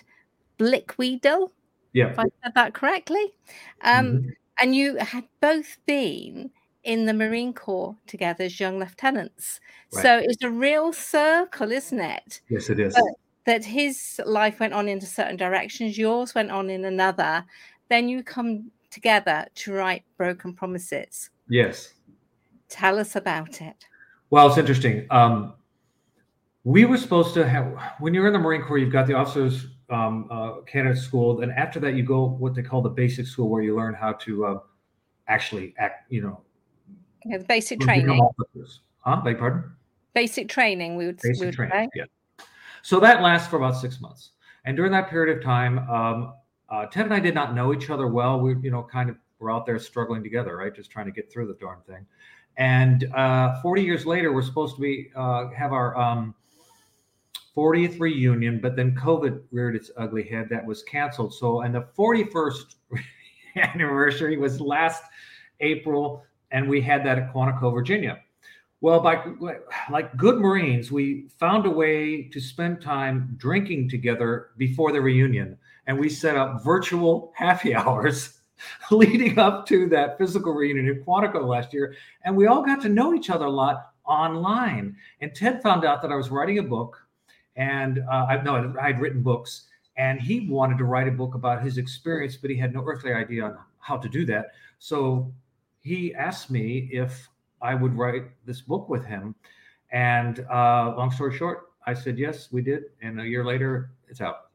Blickwedel, 0.57 1.51
Yeah. 1.93 2.09
if 2.11 2.19
I 2.19 2.25
said 2.43 2.53
that 2.55 2.73
correctly, 2.73 3.35
um, 3.81 4.05
Mhm. 4.05 4.33
and 4.61 4.75
you 4.75 4.95
had 4.97 5.25
both 5.41 5.77
been 5.85 6.51
in 6.83 7.05
the 7.05 7.13
Marine 7.13 7.53
Corps 7.53 7.97
together 8.07 8.43
as 8.45 8.59
young 8.59 8.79
lieutenants. 8.79 9.59
Right. 9.93 10.01
So 10.01 10.17
it's 10.17 10.43
a 10.43 10.49
real 10.51 10.93
circle, 10.93 11.71
isn't 11.71 11.99
it? 11.99 12.41
Yes, 12.49 12.69
it 12.69 12.79
is. 12.79 12.93
But 12.93 13.03
that 13.45 13.65
his 13.65 14.19
life 14.25 14.59
went 14.59 14.73
on 14.73 14.87
into 14.87 15.05
certain 15.05 15.35
directions, 15.35 15.97
yours 15.97 16.33
went 16.35 16.51
on 16.51 16.69
in 16.69 16.85
another. 16.85 17.45
Then 17.89 18.07
you 18.09 18.23
come 18.23 18.71
together 18.91 19.47
to 19.55 19.73
write 19.73 20.03
Broken 20.17 20.53
Promises. 20.53 21.29
Yes. 21.49 21.93
Tell 22.69 22.97
us 22.97 23.15
about 23.15 23.61
it. 23.61 23.85
Well, 24.29 24.47
it's 24.47 24.57
interesting. 24.57 25.05
Um, 25.11 25.53
we 26.65 26.83
were 26.83 26.97
supposed 26.97 27.35
to 27.35 27.47
have 27.47 27.77
when 27.99 28.13
you're 28.13 28.25
in 28.27 28.33
the 28.33 28.39
Marine 28.39 28.63
Corps, 28.63 28.79
you've 28.79 28.91
got 28.91 29.05
the 29.05 29.13
officers 29.13 29.67
um, 29.91 30.27
uh, 30.31 30.61
candidate 30.61 30.97
school, 30.97 31.41
and 31.41 31.51
after 31.51 31.79
that, 31.79 31.93
you 31.93 32.03
go 32.03 32.25
what 32.25 32.55
they 32.55 32.63
call 32.63 32.81
the 32.81 32.89
basic 32.89 33.27
school, 33.27 33.49
where 33.49 33.61
you 33.61 33.75
learn 33.75 33.93
how 33.93 34.13
to 34.13 34.45
uh, 34.45 34.59
actually 35.27 35.75
act. 35.77 36.11
You 36.11 36.23
know, 36.23 36.41
Yeah, 37.23 37.37
the 37.37 37.45
basic 37.45 37.79
training. 37.79 38.19
officers. 38.19 38.81
Huh? 39.01 39.21
Beg 39.23 39.37
pardon? 39.37 39.71
Basic 40.15 40.49
training, 40.49 40.95
we 40.95 41.05
would, 41.05 41.19
we 41.23 41.29
basic 41.29 41.45
would 41.45 41.53
training. 41.53 41.89
say. 41.93 42.01
Yeah. 42.39 42.45
So 42.81 42.99
that 42.99 43.21
lasts 43.21 43.47
for 43.47 43.57
about 43.57 43.77
six 43.77 44.01
months, 44.01 44.31
and 44.65 44.75
during 44.75 44.91
that 44.91 45.07
period 45.07 45.37
of 45.37 45.43
time, 45.43 45.87
um, 45.87 46.33
uh, 46.69 46.87
Ted 46.87 47.05
and 47.05 47.13
I 47.13 47.19
did 47.19 47.35
not 47.35 47.53
know 47.53 47.73
each 47.75 47.91
other 47.91 48.07
well. 48.07 48.39
We, 48.39 48.55
you 48.63 48.71
know, 48.71 48.81
kind 48.81 49.11
of 49.11 49.17
were 49.37 49.51
out 49.51 49.67
there 49.67 49.77
struggling 49.77 50.23
together, 50.23 50.57
right, 50.57 50.73
just 50.73 50.89
trying 50.89 51.05
to 51.05 51.11
get 51.11 51.31
through 51.31 51.45
the 51.47 51.53
darn 51.55 51.77
thing. 51.85 52.07
And 52.57 53.03
uh, 53.13 53.61
40 53.61 53.83
years 53.83 54.05
later, 54.07 54.33
we're 54.33 54.41
supposed 54.41 54.75
to 54.77 54.81
be 54.81 55.11
uh, 55.15 55.49
have 55.49 55.71
our 55.71 55.95
um, 55.95 56.33
40th 57.55 57.99
reunion, 57.99 58.59
but 58.59 58.75
then 58.75 58.95
COVID 58.95 59.41
reared 59.51 59.75
its 59.75 59.91
ugly 59.97 60.23
head. 60.23 60.47
That 60.49 60.65
was 60.65 60.83
canceled. 60.83 61.33
So, 61.33 61.61
and 61.61 61.73
the 61.73 61.87
41st 61.97 62.75
anniversary 63.55 64.37
was 64.37 64.59
last 64.59 65.03
April, 65.61 66.23
and 66.51 66.69
we 66.69 66.81
had 66.81 67.05
that 67.05 67.17
at 67.17 67.33
Quantico, 67.33 67.73
Virginia. 67.73 68.19
Well, 68.81 68.99
by 68.99 69.23
like 69.89 70.15
good 70.17 70.39
Marines, 70.39 70.91
we 70.91 71.27
found 71.39 71.65
a 71.65 71.69
way 71.71 72.23
to 72.23 72.39
spend 72.39 72.81
time 72.81 73.33
drinking 73.37 73.89
together 73.89 74.49
before 74.57 74.91
the 74.91 75.01
reunion, 75.01 75.57
and 75.87 75.97
we 75.97 76.09
set 76.09 76.35
up 76.35 76.63
virtual 76.63 77.31
happy 77.35 77.73
hours 77.75 78.39
leading 78.91 79.39
up 79.39 79.65
to 79.67 79.87
that 79.89 80.17
physical 80.17 80.53
reunion 80.53 80.87
at 80.89 81.05
Quantico 81.05 81.47
last 81.47 81.73
year, 81.73 81.95
and 82.25 82.35
we 82.35 82.47
all 82.47 82.63
got 82.63 82.81
to 82.81 82.89
know 82.89 83.13
each 83.13 83.29
other 83.29 83.45
a 83.45 83.49
lot 83.49 83.91
online. 84.05 84.95
And 85.21 85.33
Ted 85.33 85.63
found 85.63 85.85
out 85.85 86.01
that 86.01 86.11
I 86.11 86.15
was 86.15 86.29
writing 86.29 86.59
a 86.59 86.63
book, 86.63 87.04
and 87.55 87.99
uh, 88.11 88.25
I 88.29 88.41
no, 88.43 88.73
I 88.81 88.87
had 88.87 88.99
written 88.99 89.21
books, 89.21 89.63
and 89.97 90.19
he 90.19 90.47
wanted 90.49 90.77
to 90.79 90.83
write 90.85 91.07
a 91.07 91.11
book 91.11 91.35
about 91.35 91.63
his 91.63 91.77
experience, 91.77 92.35
but 92.35 92.49
he 92.49 92.57
had 92.57 92.73
no 92.73 92.83
earthly 92.85 93.13
idea 93.13 93.45
on 93.45 93.57
how 93.79 93.97
to 93.97 94.09
do 94.09 94.25
that. 94.25 94.51
So 94.79 95.31
he 95.81 96.13
asked 96.15 96.49
me 96.51 96.89
if 96.91 97.29
I 97.61 97.75
would 97.75 97.95
write 97.95 98.23
this 98.45 98.61
book 98.61 98.89
with 98.89 99.05
him. 99.05 99.35
And 99.91 100.39
uh, 100.51 100.93
long 100.97 101.11
story 101.11 101.37
short, 101.37 101.69
I 101.85 101.93
said 101.93 102.17
yes, 102.17 102.51
we 102.51 102.61
did, 102.61 102.85
and 103.01 103.21
a 103.21 103.25
year 103.27 103.45
later, 103.45 103.91
it's 104.09 104.19
out. 104.19 104.49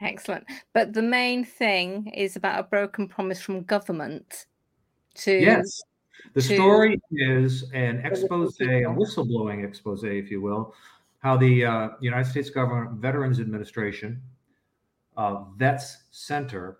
Excellent. 0.00 0.44
But 0.72 0.92
the 0.92 1.02
main 1.02 1.44
thing 1.44 2.08
is 2.08 2.36
about 2.36 2.60
a 2.60 2.62
broken 2.62 3.08
promise 3.08 3.40
from 3.40 3.62
government 3.62 4.46
to 5.16 5.32
Yes. 5.32 5.82
The 6.34 6.42
to- 6.42 6.54
story 6.54 7.00
is 7.10 7.64
an 7.72 8.00
expose, 8.04 8.60
a 8.60 8.84
whistleblowing 8.84 9.66
expose, 9.66 10.04
if 10.04 10.30
you 10.30 10.40
will, 10.40 10.74
how 11.20 11.36
the 11.36 11.64
uh, 11.64 11.88
United 12.00 12.28
States 12.28 12.50
Government 12.50 13.00
Veterans 13.00 13.40
Administration, 13.40 14.20
uh, 15.16 15.44
Vets 15.56 16.04
Center, 16.10 16.78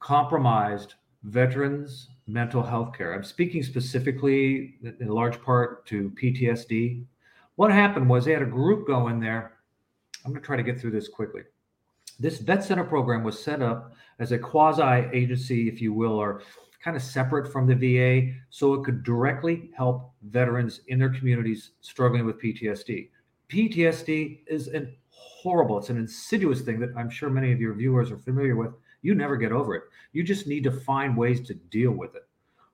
compromised 0.00 0.94
veterans 1.24 2.08
mental 2.26 2.62
health 2.62 2.96
care. 2.96 3.14
I'm 3.14 3.24
speaking 3.24 3.62
specifically 3.62 4.76
in 5.00 5.08
large 5.08 5.42
part 5.42 5.86
to 5.86 6.10
PTSD. 6.10 7.04
What 7.56 7.72
happened 7.72 8.08
was 8.08 8.24
they 8.24 8.32
had 8.32 8.42
a 8.42 8.46
group 8.46 8.86
go 8.86 9.08
in 9.08 9.18
there. 9.18 9.54
I'm 10.24 10.32
going 10.32 10.40
to 10.40 10.46
try 10.46 10.56
to 10.56 10.62
get 10.62 10.80
through 10.80 10.92
this 10.92 11.08
quickly. 11.08 11.42
This 12.20 12.38
vet 12.38 12.62
center 12.62 12.84
program 12.84 13.24
was 13.24 13.42
set 13.42 13.62
up 13.62 13.92
as 14.18 14.32
a 14.32 14.38
quasi 14.38 15.08
agency, 15.12 15.68
if 15.68 15.80
you 15.80 15.92
will, 15.92 16.12
or 16.12 16.42
kind 16.82 16.96
of 16.96 17.02
separate 17.02 17.50
from 17.52 17.66
the 17.66 17.74
VA, 17.74 18.34
so 18.50 18.74
it 18.74 18.84
could 18.84 19.02
directly 19.02 19.70
help 19.76 20.12
veterans 20.22 20.82
in 20.88 20.98
their 20.98 21.10
communities 21.10 21.72
struggling 21.80 22.24
with 22.24 22.40
PTSD. 22.40 23.08
PTSD 23.48 24.40
is 24.46 24.68
an 24.68 24.94
horrible, 25.08 25.78
it's 25.78 25.90
an 25.90 25.96
insidious 25.96 26.60
thing 26.60 26.78
that 26.80 26.90
I'm 26.96 27.10
sure 27.10 27.30
many 27.30 27.52
of 27.52 27.60
your 27.60 27.74
viewers 27.74 28.10
are 28.10 28.18
familiar 28.18 28.56
with. 28.56 28.72
You 29.02 29.14
never 29.14 29.36
get 29.36 29.52
over 29.52 29.74
it. 29.74 29.84
You 30.12 30.22
just 30.22 30.46
need 30.46 30.64
to 30.64 30.70
find 30.70 31.16
ways 31.16 31.40
to 31.46 31.54
deal 31.54 31.92
with 31.92 32.14
it. 32.14 32.27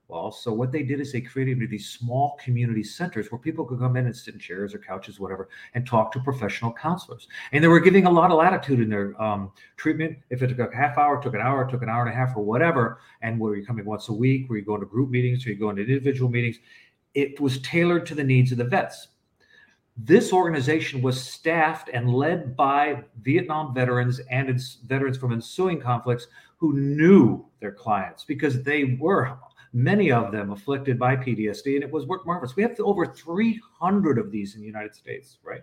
Well, 0.09 0.31
so 0.31 0.53
what 0.53 0.71
they 0.71 0.83
did 0.83 1.01
is 1.01 1.13
they 1.13 1.23
created 1.23 1.59
these 1.71 1.89
small 1.89 2.39
community 2.43 2.83
centers 2.83 3.33
where 3.33 3.39
people 3.39 3.65
could 3.65 3.79
come 3.79 3.97
in 3.97 4.05
and 4.05 4.15
sit 4.15 4.35
in 4.35 4.41
chairs 4.41 4.75
or 4.75 4.79
couches, 4.79 5.19
whatever, 5.19 5.49
and 5.73 5.87
talk 5.87 6.13
to 6.13 6.21
professional 6.21 6.75
counselors. 6.75 7.27
And 7.53 7.65
they 7.65 7.69
were 7.69 7.81
giving 7.81 8.05
a 8.05 8.11
lot 8.11 8.31
of 8.31 8.37
latitude 8.37 8.81
in 8.81 8.91
their 8.91 9.21
um, 9.21 9.51
treatment. 9.79 10.19
If 10.29 10.43
it 10.43 10.49
took 10.49 10.73
a 10.73 10.77
half 10.77 10.99
hour, 10.99 11.23
took 11.23 11.35
an 11.35 11.41
hour, 11.41 11.67
took 11.67 11.83
an 11.83 11.89
hour 11.89 12.03
and 12.03 12.11
a 12.11 12.15
half, 12.15 12.37
or 12.37 12.45
whatever, 12.45 13.01
and 13.23 13.41
were 13.41 13.57
you 13.57 13.65
coming 13.65 13.87
once 13.87 14.11
a 14.11 14.13
week, 14.13 14.49
were 14.51 14.59
you 14.59 14.65
going 14.65 14.81
to 14.81 14.87
group 14.87 15.09
meetings, 15.09 15.47
were 15.47 15.53
you 15.53 15.59
going 15.59 15.77
to 15.77 15.83
individual 15.83 16.31
meetings? 16.31 16.59
It 17.15 17.41
was 17.41 17.63
tailored 17.63 18.05
to 18.07 18.15
the 18.15 18.25
needs 18.25 18.53
of 18.53 18.59
the 18.59 18.65
vets. 18.65 19.09
This 19.97 20.33
organization 20.33 21.01
was 21.01 21.23
staffed 21.23 21.89
and 21.95 22.13
led 22.13 22.57
by 22.57 23.05
Vietnam 23.23 23.73
veterans 23.73 24.21
and 24.29 24.61
veterans 24.87 25.17
from 25.17 25.33
ensuing 25.33 25.81
conflicts 25.81 26.27
who 26.59 26.75
knew 26.75 27.47
their 27.61 27.73
clients 27.73 28.25
because 28.25 28.63
they 28.63 28.99
were 29.01 29.39
many 29.75 30.13
of 30.13 30.31
them 30.31 30.53
afflicted 30.53 30.99
by 30.99 31.17
PTSD, 31.17 31.75
and 31.75 31.83
it 31.83 31.91
was 31.91 32.07
marvelous. 32.07 32.57
We 32.57 32.63
have 32.63 32.79
over 32.79 33.05
300 33.05 34.19
of 34.19 34.31
these 34.31 34.55
in 34.55 34.61
the 34.61 34.67
United 34.67 34.95
States, 34.95 35.39
right? 35.43 35.63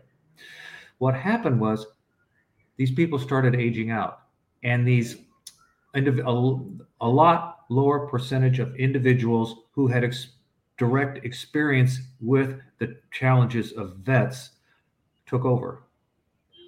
What 1.00 1.16
happened 1.16 1.60
was 1.60 1.88
these 2.76 2.92
people 2.92 3.18
started 3.18 3.56
aging 3.56 3.90
out, 3.90 4.20
and 4.64 4.86
these 4.86 5.18
a, 5.96 6.32
lot 6.32 7.60
lower 7.70 8.08
percentage 8.08 8.60
of 8.60 8.76
individuals 8.76 9.56
who 9.72 9.88
had 9.88 10.04
ex- 10.04 10.36
direct 10.78 11.26
experience 11.26 12.00
with 12.20 12.60
the 12.80 12.98
challenges 13.12 13.72
of 13.74 13.98
vets 13.98 14.52
took 15.26 15.44
over. 15.46 15.84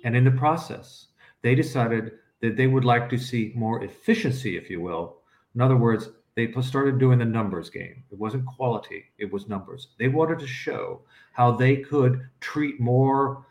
And 0.03 0.15
in 0.15 0.23
the 0.23 0.31
process, 0.31 1.07
they 1.41 1.55
decided 1.55 2.13
that 2.41 2.57
they 2.57 2.67
would 2.67 2.83
like 2.83 3.09
to 3.09 3.17
see 3.17 3.53
more 3.55 3.83
efficiency, 3.83 4.57
if 4.57 4.69
you 4.69 4.81
will. 4.81 5.19
In 5.55 5.61
other 5.61 5.77
words, 5.77 6.09
they 6.35 6.51
started 6.61 6.97
doing 6.97 7.19
the 7.19 7.25
numbers 7.25 7.69
game. 7.69 8.03
It 8.11 8.17
wasn't 8.17 8.45
quality, 8.45 9.05
it 9.17 9.31
was 9.31 9.47
numbers. 9.47 9.89
They 9.99 10.07
wanted 10.07 10.39
to 10.39 10.47
show 10.47 11.01
how 11.31 11.51
they 11.51 11.77
could 11.77 12.27
treat 12.39 12.79
more 12.79 13.45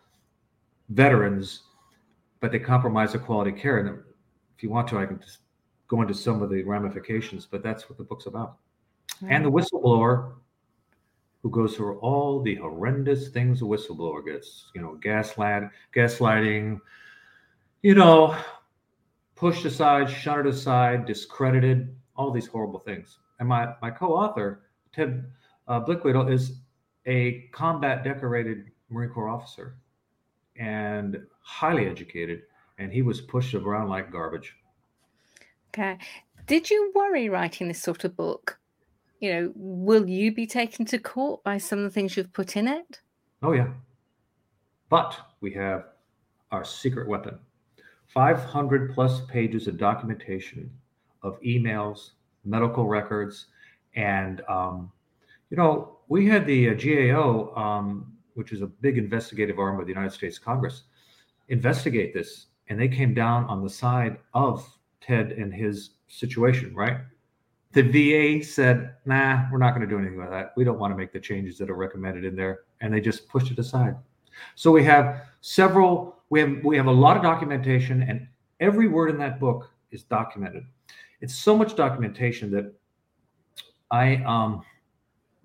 veterans, 0.89 1.62
but 2.41 2.53
they 2.53 2.59
compromised 2.59 3.15
the 3.15 3.19
quality 3.19 3.53
care. 3.53 3.79
And 3.79 4.01
if 4.57 4.62
you 4.62 4.71
want 4.71 4.89
to, 4.89 4.99
I 4.99 5.07
can 5.07 5.21
just 5.21 5.39
go 5.89 6.03
into 6.03 6.15
some 6.15 6.43
of 6.43 6.51
the 6.51 6.62
ramifications, 6.65 7.47
but 7.47 7.62
that's 7.62 7.89
what 7.89 7.99
the 7.99 8.05
book's 8.05 8.27
about. 8.27 8.57
Right. 9.21 9.33
And 9.33 9.45
the 9.45 9.51
whistleblower 9.51 10.33
who 11.43 11.51
goes 11.51 11.77
through 11.77 11.99
all 11.99 12.41
the 12.41 12.55
horrendous 12.55 13.29
things 13.29 13.62
a 13.62 13.65
whistleblower 13.65 14.25
gets, 14.25 14.71
you 14.75 14.81
know, 14.81 14.95
gaslight, 14.95 15.65
gaslighting, 15.95 16.81
you 17.83 17.95
know, 17.95 18.37
pushed 19.35 19.65
aside, 19.65 20.09
shunted 20.09 20.47
aside, 20.47 21.05
discredited, 21.05 21.95
all 22.16 22.31
these 22.31 22.47
horrible 22.47 22.81
things. 22.81 23.19
And 23.40 23.49
my 23.49 23.75
my 23.81 23.90
co-author 23.90 24.62
Ted 24.92 25.25
uh, 25.69 25.81
Blickwedel 25.81 26.31
is 26.31 26.61
a 27.07 27.49
combat 27.52 28.04
decorated 28.04 28.71
Marine 28.90 29.11
Corps 29.11 29.28
officer 29.28 29.76
and 30.57 31.19
highly 31.40 31.87
educated, 31.87 32.42
and 32.78 32.92
he 32.92 33.02
was 33.02 33.21
pushed 33.21 33.54
around 33.54 33.88
like 33.88 34.12
garbage. 34.12 34.54
Okay. 35.69 35.99
Did 36.47 36.71
you 36.71 36.92
worry 36.95 37.28
writing 37.28 37.69
this 37.69 37.83
sort 37.83 38.04
of 38.04 38.16
book? 38.16 38.59
You 39.21 39.33
know, 39.33 39.52
will 39.54 40.09
you 40.09 40.35
be 40.35 40.47
taken 40.47 40.85
to 40.87 40.99
court 40.99 41.42
by 41.45 41.59
some 41.59 41.78
of 41.78 41.85
the 41.85 41.90
things 41.90 42.16
you've 42.16 42.33
put 42.33 42.57
in 42.57 42.66
it? 42.66 43.00
Oh, 43.42 43.52
yeah. 43.52 43.69
But 44.88 45.16
we 45.40 45.52
have 45.54 45.85
our 46.50 46.64
secret 46.64 47.09
weapon 47.09 47.38
500 48.09 48.92
plus 48.95 49.23
pages 49.26 49.66
of 49.66 49.78
documentation 49.78 50.71
of 51.23 51.41
emails, 51.43 52.11
medical 52.45 52.87
records, 52.87 53.47
and 53.95 54.43
um, 54.49 54.91
you 55.50 55.57
know 55.57 55.99
we 56.09 56.26
had 56.26 56.47
the 56.47 56.71
uh, 56.71 56.75
GAO, 56.75 57.55
um, 57.55 58.12
which 58.35 58.52
is 58.52 58.62
a 58.62 58.67
big 58.67 58.99
investigative 58.99 59.59
arm 59.59 59.79
of 59.81 59.87
the 59.87 59.93
United 59.93 60.12
States 60.12 60.38
Congress, 60.38 60.85
investigate 61.49 62.12
this, 62.12 62.47
and 62.69 62.79
they 62.81 62.88
came 62.88 63.14
down 63.14 63.45
on 63.47 63.62
the 63.62 63.71
side 63.71 64.19
of 64.35 64.67
Ted 65.00 65.33
and 65.33 65.52
his 65.52 65.91
situation. 66.09 66.75
Right? 66.75 66.99
The 67.73 67.83
VA 67.83 68.45
said, 68.45 68.95
"Nah, 69.07 69.47
we're 69.50 69.59
not 69.59 69.71
going 69.75 69.83
to 69.83 69.87
do 69.87 69.99
anything 69.99 70.19
about 70.19 70.31
that. 70.31 70.52
We 70.57 70.64
don't 70.64 70.79
want 70.79 70.93
to 70.93 70.97
make 70.97 71.12
the 71.12 71.21
changes 71.21 71.57
that 71.59 71.71
are 71.71 71.76
recommended 71.76 72.25
in 72.25 72.37
there," 72.37 72.61
and 72.81 72.93
they 72.93 73.00
just 73.00 73.29
pushed 73.29 73.50
it 73.50 73.59
aside. 73.59 73.97
So 74.55 74.71
we 74.71 74.85
have 74.85 75.23
several. 75.41 76.17
We 76.31 76.41
have 76.41 76.64
we 76.64 76.76
have 76.76 76.87
a 76.87 76.93
lot 76.93 77.17
of 77.17 77.23
documentation, 77.23 78.02
and 78.02 78.26
every 78.61 78.88
word 78.88 79.11
in 79.11 79.19
that 79.19 79.38
book 79.38 79.71
is 79.91 80.02
documented 80.02 80.64
it's 81.23 81.37
so 81.37 81.57
much 81.57 81.76
documentation 81.76 82.50
that 82.50 82.75
I 83.91 84.17
um, 84.25 84.64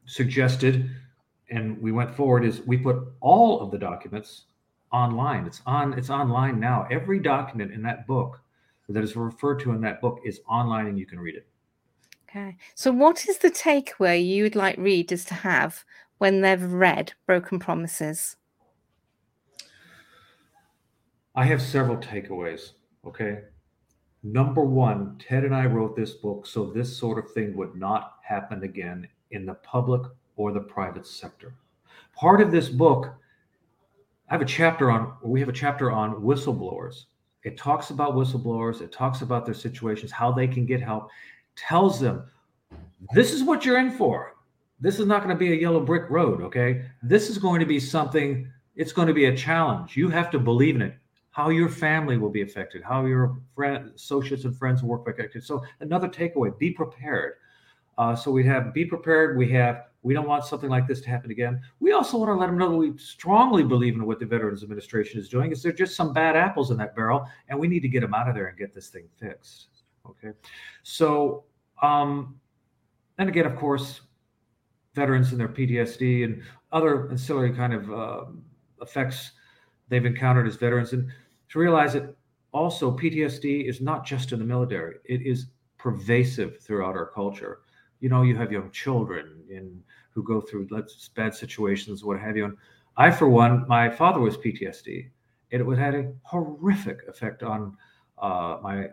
suggested, 0.06 0.90
and 1.52 1.80
we 1.80 1.92
went 1.92 2.14
forward. 2.14 2.44
Is 2.44 2.62
we 2.62 2.78
put 2.78 2.98
all 3.22 3.62
of 3.62 3.72
the 3.72 3.78
documents 3.78 4.46
online. 4.92 5.46
It's 5.46 5.62
on. 5.66 5.94
It's 5.94 6.10
online 6.10 6.60
now. 6.60 6.88
Every 6.90 7.20
document 7.20 7.72
in 7.72 7.84
that 7.84 8.08
book 8.08 8.42
that 8.90 9.04
is 9.04 9.16
referred 9.16 9.60
to 9.60 9.72
in 9.72 9.82
that 9.82 10.02
book 10.02 10.20
is 10.26 10.42
online, 10.50 10.88
and 10.88 10.98
you 10.98 11.06
can 11.06 11.20
read 11.20 11.36
it. 11.36 11.48
Okay. 12.28 12.58
So, 12.74 12.92
what 12.92 13.28
is 13.28 13.38
the 13.38 13.52
takeaway 13.52 14.26
you 14.26 14.44
would 14.44 14.56
like 14.56 14.78
readers 14.78 15.26
to 15.26 15.36
have 15.36 15.86
when 16.18 16.42
they've 16.42 16.64
read 16.64 17.14
Broken 17.28 17.60
Promises? 17.60 18.36
I 21.36 21.46
have 21.46 21.62
several 21.62 21.98
takeaways. 21.98 22.72
Okay 23.06 23.42
number 24.34 24.64
one, 24.64 25.18
Ted 25.20 25.44
and 25.44 25.56
I 25.56 25.66
wrote 25.66 25.96
this 25.96 26.14
book 26.14 26.46
so 26.46 26.66
this 26.66 26.96
sort 26.96 27.18
of 27.18 27.32
thing 27.32 27.56
would 27.56 27.76
not 27.76 28.16
happen 28.24 28.64
again 28.64 29.08
in 29.32 29.46
the 29.46 29.56
public 29.56 30.02
or 30.36 30.52
the 30.52 30.60
private 30.60 31.06
sector. 31.06 31.54
Part 32.14 32.42
of 32.42 32.52
this 32.52 32.70
book, 32.70 33.14
I 34.30 34.34
have 34.34 34.42
a 34.42 34.46
chapter 34.46 34.92
on, 34.92 35.14
we 35.24 35.40
have 35.40 35.50
a 35.50 35.54
chapter 35.54 35.92
on 35.92 36.22
whistleblowers. 36.22 37.06
It 37.44 37.58
talks 37.58 37.92
about 37.92 38.16
whistleblowers, 38.16 38.82
it 38.82 38.92
talks 38.92 39.22
about 39.22 39.46
their 39.46 39.54
situations, 39.54 40.12
how 40.12 40.32
they 40.32 40.48
can 40.48 40.66
get 40.66 40.82
help, 40.82 41.10
tells 41.56 42.00
them 42.00 42.24
this 43.14 43.32
is 43.32 43.44
what 43.44 43.66
you're 43.66 43.80
in 43.80 43.92
for. 43.92 44.36
This 44.80 45.00
is 45.00 45.06
not 45.06 45.24
going 45.24 45.34
to 45.34 45.40
be 45.40 45.54
a 45.54 45.56
yellow 45.56 45.80
brick 45.80 46.10
road, 46.10 46.42
okay? 46.42 46.86
This 47.02 47.30
is 47.30 47.38
going 47.38 47.60
to 47.62 47.66
be 47.66 47.80
something, 47.80 48.52
it's 48.76 48.92
going 48.92 49.08
to 49.08 49.14
be 49.14 49.26
a 49.26 49.36
challenge. 49.36 49.96
You 49.96 50.10
have 50.10 50.30
to 50.32 50.40
believe 50.40 50.76
in 50.76 50.82
it 50.82 50.96
how 51.38 51.50
your 51.50 51.70
family 51.70 52.18
will 52.18 52.32
be 52.32 52.42
affected, 52.42 52.82
how 52.82 53.06
your 53.06 53.38
friend, 53.54 53.92
associates 53.96 54.44
and 54.44 54.58
friends 54.58 54.82
will 54.82 54.90
work 54.90 55.08
affected. 55.08 55.44
So 55.44 55.64
another 55.82 56.08
takeaway: 56.08 56.58
be 56.58 56.72
prepared. 56.72 57.34
Uh, 58.00 58.16
so 58.16 58.32
we 58.32 58.44
have 58.46 58.74
be 58.74 58.86
prepared. 58.86 59.38
We 59.38 59.48
have 59.52 59.84
we 60.02 60.16
don't 60.16 60.28
want 60.28 60.46
something 60.46 60.70
like 60.70 60.88
this 60.88 61.00
to 61.02 61.10
happen 61.10 61.30
again. 61.30 61.62
We 61.80 61.92
also 61.92 62.18
want 62.18 62.30
to 62.30 62.34
let 62.34 62.48
them 62.48 62.58
know 62.58 62.72
that 62.72 62.78
we 62.78 62.98
strongly 62.98 63.64
believe 63.64 63.94
in 63.94 64.08
what 64.08 64.20
the 64.20 64.26
Veterans 64.26 64.64
Administration 64.64 65.20
is 65.20 65.30
doing. 65.30 65.52
Is 65.52 65.62
there 65.62 65.72
just 65.72 65.96
some 65.96 66.12
bad 66.12 66.36
apples 66.36 66.72
in 66.72 66.78
that 66.78 66.96
barrel, 66.96 67.28
and 67.50 67.60
we 67.60 67.68
need 67.68 67.82
to 67.82 67.88
get 67.88 68.02
them 68.02 68.16
out 68.16 68.28
of 68.28 68.34
there 68.34 68.48
and 68.48 68.58
get 68.58 68.74
this 68.74 68.88
thing 68.88 69.08
fixed. 69.20 69.68
Okay, 70.08 70.32
so 70.82 71.44
um, 71.84 72.40
and 73.20 73.30
again, 73.30 73.46
of 73.46 73.56
course, 73.56 74.02
veterans 74.96 75.30
and 75.34 75.40
their 75.40 75.50
PTSD 75.50 76.24
and 76.24 76.42
other 76.72 77.12
ancillary 77.12 77.54
kind 77.54 77.76
of 77.76 77.94
uh, 77.94 78.26
effects 78.82 79.34
they've 79.88 80.06
encountered 80.06 80.48
as 80.48 80.56
veterans, 80.56 80.94
and 80.94 81.08
to 81.50 81.60
realize 81.60 81.94
that 81.94 82.16
also 82.52 82.96
PTSD 82.96 83.68
is 83.68 83.82
not 83.82 84.06
just 84.06 84.32
in 84.32 84.40
the 84.40 84.46
military, 84.46 84.96
it 85.06 85.22
is 85.22 85.48
pervasive 85.78 86.60
throughout 86.60 86.96
our 86.96 87.08
culture. 87.08 87.60
You 88.00 88.10
know, 88.10 88.22
you 88.22 88.36
have 88.36 88.52
young 88.52 88.72
children 88.72 89.44
in, 89.50 89.82
who 90.12 90.24
go 90.24 90.42
through 90.42 90.68
bad 91.16 91.34
situations, 91.36 92.04
what 92.04 92.20
have 92.20 92.36
you. 92.36 92.46
And 92.46 92.58
I, 92.98 93.12
for 93.12 93.30
one, 93.30 93.68
my 93.68 93.90
father 93.90 94.20
was 94.20 94.38
PTSD. 94.38 95.10
and 95.52 95.62
It 95.62 95.78
had 95.78 95.96
a 95.96 96.12
horrific 96.24 97.08
effect 97.08 97.44
on 97.44 97.78
uh, 98.18 98.58
my 98.62 98.90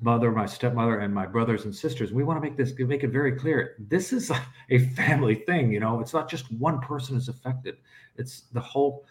mother, 0.00 0.30
my 0.30 0.46
stepmother, 0.46 1.00
and 1.00 1.12
my 1.12 1.26
brothers 1.26 1.64
and 1.64 1.74
sisters. 1.74 2.12
We 2.12 2.22
want 2.22 2.36
to 2.36 2.48
make 2.48 2.56
this 2.56 2.72
make 2.78 3.02
it 3.02 3.10
very 3.10 3.32
clear. 3.32 3.74
This 3.78 4.12
is 4.12 4.30
a 4.70 4.78
family 4.78 5.34
thing. 5.34 5.72
You 5.72 5.80
know, 5.80 6.00
it's 6.00 6.14
not 6.14 6.30
just 6.30 6.50
one 6.52 6.80
person 6.80 7.16
is 7.16 7.28
affected. 7.28 7.78
It's 8.16 8.42
the 8.52 8.60
whole 8.60 9.04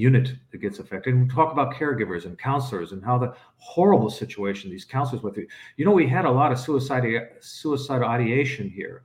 unit 0.00 0.34
that 0.50 0.58
gets 0.58 0.78
affected. 0.78 1.14
And 1.14 1.22
we 1.22 1.34
talk 1.34 1.52
about 1.52 1.74
caregivers 1.74 2.24
and 2.24 2.38
counselors 2.38 2.92
and 2.92 3.04
how 3.04 3.18
the 3.18 3.34
horrible 3.58 4.10
situation 4.10 4.70
these 4.70 4.84
counselors 4.84 5.22
went 5.22 5.34
through. 5.34 5.46
You 5.76 5.84
know, 5.84 5.92
we 5.92 6.06
had 6.06 6.24
a 6.24 6.30
lot 6.30 6.52
of 6.52 6.58
suicide 6.58 7.04
suicidal 7.40 8.08
ideation 8.08 8.68
here. 8.68 9.04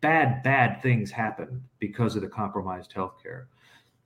Bad, 0.00 0.42
bad 0.42 0.80
things 0.82 1.10
happen 1.10 1.62
because 1.78 2.14
of 2.14 2.22
the 2.22 2.28
compromised 2.28 2.92
healthcare. 2.94 3.46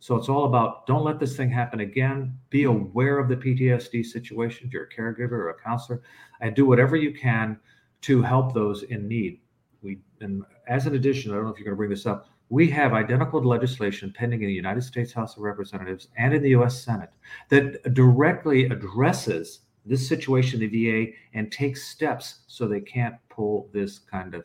So 0.02 0.16
it's 0.16 0.28
all 0.28 0.46
about 0.46 0.86
don't 0.86 1.04
let 1.04 1.20
this 1.20 1.36
thing 1.36 1.50
happen 1.50 1.80
again. 1.80 2.36
Be 2.50 2.64
aware 2.64 3.18
of 3.18 3.28
the 3.28 3.36
PTSD 3.36 4.04
situation 4.04 4.66
if 4.66 4.72
you're 4.72 4.84
a 4.84 4.88
caregiver 4.88 5.32
or 5.32 5.50
a 5.50 5.62
counselor, 5.62 6.02
and 6.40 6.56
do 6.56 6.66
whatever 6.66 6.96
you 6.96 7.12
can 7.12 7.56
to 8.00 8.20
help 8.20 8.52
those 8.52 8.82
in 8.82 9.06
need. 9.06 9.40
We 9.80 10.00
and 10.20 10.42
as 10.66 10.86
an 10.86 10.96
addition, 10.96 11.30
I 11.30 11.36
don't 11.36 11.44
know 11.44 11.52
if 11.52 11.58
you're 11.58 11.66
going 11.66 11.74
to 11.74 11.76
bring 11.76 11.90
this 11.90 12.04
up 12.04 12.26
we 12.52 12.68
have 12.68 12.92
identical 12.92 13.42
legislation 13.42 14.12
pending 14.14 14.42
in 14.42 14.46
the 14.46 14.52
United 14.52 14.82
States 14.82 15.10
House 15.10 15.38
of 15.38 15.42
Representatives 15.42 16.08
and 16.18 16.34
in 16.34 16.42
the 16.42 16.50
US 16.50 16.78
Senate 16.84 17.08
that 17.48 17.94
directly 17.94 18.66
addresses 18.66 19.60
this 19.86 20.06
situation 20.06 20.62
in 20.62 20.70
the 20.70 20.84
VA 20.84 21.12
and 21.32 21.50
takes 21.50 21.88
steps 21.88 22.40
so 22.48 22.68
they 22.68 22.82
can't 22.82 23.14
pull 23.30 23.70
this 23.72 24.00
kind 24.00 24.34
of 24.34 24.44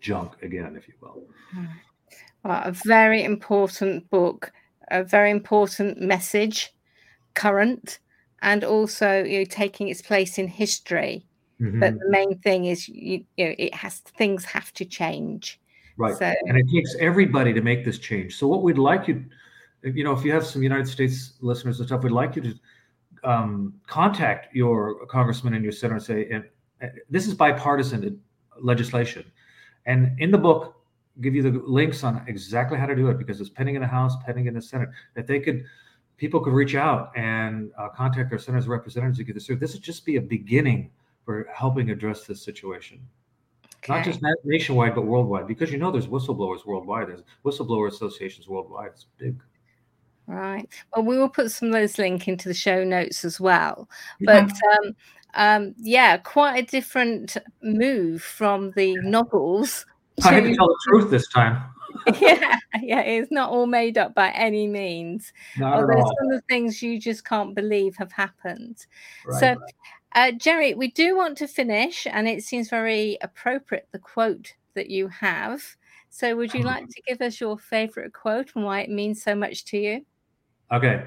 junk 0.00 0.42
again, 0.42 0.74
if 0.76 0.88
you 0.88 0.94
will. 1.00 1.22
Well, 2.42 2.62
a 2.64 2.72
very 2.72 3.22
important 3.22 4.10
book, 4.10 4.50
a 4.90 5.04
very 5.04 5.30
important 5.30 6.00
message, 6.00 6.74
current, 7.34 8.00
and 8.42 8.64
also 8.64 9.22
you 9.22 9.38
know, 9.38 9.44
taking 9.44 9.86
its 9.86 10.02
place 10.02 10.36
in 10.36 10.48
history. 10.48 11.28
Mm-hmm. 11.60 11.78
But 11.78 11.94
the 11.94 12.10
main 12.10 12.38
thing 12.40 12.64
is, 12.64 12.88
you, 12.88 13.24
you 13.36 13.44
know, 13.44 13.54
it 13.56 13.72
has 13.72 13.98
things 13.98 14.44
have 14.46 14.72
to 14.72 14.84
change 14.84 15.60
Right. 15.98 16.16
So, 16.16 16.32
and 16.46 16.56
it 16.56 16.66
takes 16.72 16.94
everybody 17.00 17.52
to 17.52 17.60
make 17.60 17.84
this 17.84 17.98
change. 17.98 18.36
So 18.36 18.46
what 18.46 18.62
we'd 18.62 18.78
like 18.78 19.08
you, 19.08 19.24
you 19.82 20.04
know, 20.04 20.12
if 20.12 20.24
you 20.24 20.32
have 20.32 20.46
some 20.46 20.62
United 20.62 20.86
States 20.86 21.34
listeners 21.40 21.80
and 21.80 21.88
stuff, 21.88 22.04
we'd 22.04 22.12
like 22.12 22.36
you 22.36 22.42
to 22.42 22.54
um, 23.24 23.74
contact 23.88 24.54
your 24.54 25.04
congressman 25.06 25.54
and 25.54 25.62
your 25.62 25.72
senator 25.72 25.96
and 25.96 26.04
say, 26.04 26.28
and, 26.30 26.44
and 26.80 26.92
this 27.10 27.26
is 27.26 27.34
bipartisan 27.34 28.20
legislation. 28.62 29.24
And 29.86 30.18
in 30.20 30.30
the 30.30 30.38
book, 30.38 30.76
give 31.20 31.34
you 31.34 31.42
the 31.42 31.60
links 31.66 32.04
on 32.04 32.22
exactly 32.28 32.78
how 32.78 32.86
to 32.86 32.94
do 32.94 33.08
it 33.08 33.18
because 33.18 33.40
it's 33.40 33.50
pending 33.50 33.74
in 33.74 33.82
the 33.82 33.88
House, 33.88 34.14
pending 34.24 34.46
in 34.46 34.54
the 34.54 34.62
Senate, 34.62 34.88
that 35.14 35.26
they 35.26 35.40
could, 35.40 35.64
people 36.16 36.38
could 36.38 36.52
reach 36.52 36.76
out 36.76 37.10
and 37.16 37.72
uh, 37.76 37.88
contact 37.88 38.30
their 38.30 38.38
senators 38.38 38.68
representatives 38.68 39.18
to 39.18 39.24
get 39.24 39.34
this 39.34 39.46
through. 39.46 39.56
This 39.56 39.72
would 39.72 39.82
just 39.82 40.04
be 40.06 40.14
a 40.14 40.20
beginning 40.20 40.92
for 41.24 41.48
helping 41.52 41.90
address 41.90 42.24
this 42.24 42.40
situation. 42.40 43.00
Okay. 43.88 43.98
Not 43.98 44.04
just 44.04 44.20
nationwide, 44.44 44.94
but 44.94 45.06
worldwide, 45.06 45.46
because 45.46 45.72
you 45.72 45.78
know 45.78 45.90
there's 45.90 46.08
whistleblowers 46.08 46.66
worldwide. 46.66 47.08
There's 47.08 47.22
whistleblower 47.44 47.88
associations 47.88 48.48
worldwide. 48.48 48.90
It's 48.92 49.06
big. 49.16 49.40
Right. 50.26 50.68
Well, 50.94 51.06
we 51.06 51.16
will 51.16 51.30
put 51.30 51.50
some 51.50 51.68
of 51.68 51.72
those 51.72 51.96
link 51.98 52.28
into 52.28 52.48
the 52.48 52.54
show 52.54 52.84
notes 52.84 53.24
as 53.24 53.40
well. 53.40 53.88
But 54.20 54.50
um, 54.72 54.96
um, 55.34 55.74
yeah, 55.78 56.18
quite 56.18 56.58
a 56.58 56.66
different 56.66 57.38
move 57.62 58.22
from 58.22 58.72
the 58.72 58.94
novels. 58.96 59.86
I 60.22 60.34
had 60.34 60.44
to 60.44 60.54
tell 60.54 60.66
the 60.66 60.78
truth 60.88 61.10
this 61.10 61.28
time. 61.28 61.62
yeah, 62.20 62.58
yeah, 62.82 63.00
it's 63.00 63.32
not 63.32 63.50
all 63.50 63.66
made 63.66 63.96
up 63.96 64.14
by 64.14 64.30
any 64.30 64.66
means. 64.66 65.32
Not 65.56 65.74
Although 65.74 66.00
some 66.00 66.30
of 66.30 66.30
the 66.32 66.42
things 66.48 66.82
you 66.82 67.00
just 67.00 67.24
can't 67.24 67.54
believe 67.54 67.96
have 67.96 68.12
happened. 68.12 68.86
Right, 69.26 69.40
so 69.40 69.46
right. 69.48 69.58
Uh, 70.14 70.32
Jerry, 70.32 70.74
we 70.74 70.90
do 70.90 71.16
want 71.16 71.36
to 71.38 71.46
finish, 71.46 72.06
and 72.06 72.28
it 72.28 72.42
seems 72.42 72.70
very 72.70 73.18
appropriate 73.20 73.88
the 73.92 73.98
quote 73.98 74.54
that 74.74 74.90
you 74.90 75.08
have. 75.08 75.62
So, 76.10 76.34
would 76.36 76.54
you 76.54 76.62
like 76.62 76.88
to 76.88 77.02
give 77.06 77.20
us 77.20 77.40
your 77.40 77.58
favorite 77.58 78.12
quote 78.12 78.50
and 78.54 78.64
why 78.64 78.80
it 78.80 78.90
means 78.90 79.22
so 79.22 79.34
much 79.34 79.64
to 79.66 79.78
you? 79.78 80.06
Okay. 80.72 81.04